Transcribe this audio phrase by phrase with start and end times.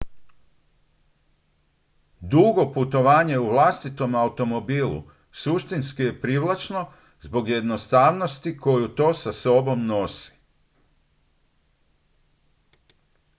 [2.21, 6.89] dugo putovanje u vlastitom automobilu suštinski je privlačno
[7.21, 10.31] zbog jednostavnosti koju to sa sobom nosi